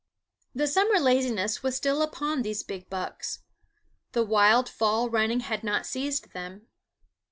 [0.55, 3.43] The summer laziness was still upon these big bucks;
[4.13, 6.65] the wild fall running had not seized them.